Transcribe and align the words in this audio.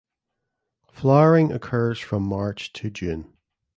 Flowering 0.91 1.51
occurs 1.51 1.99
from 1.99 2.23
March 2.23 2.73
to 2.73 2.89
June. 2.89 3.31